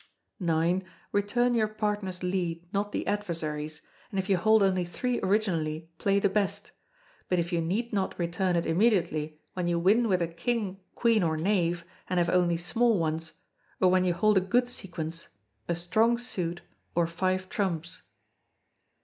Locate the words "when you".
9.53-9.77, 13.91-14.15